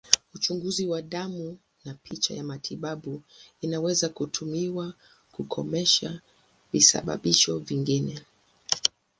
[0.35, 3.21] Uchunguzi wa damu na picha ya matibabu
[3.61, 4.93] inaweza kutumiwa
[5.31, 6.21] kukomesha
[6.73, 8.21] visababishi vingine.